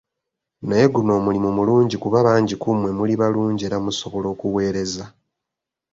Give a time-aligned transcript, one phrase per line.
[0.67, 5.05] Naye guno omulimu mulungi kuba bangi ku mmwe muli balungi era musobola okuweereza.